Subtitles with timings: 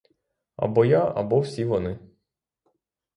[0.55, 1.99] Або я, або всі вони.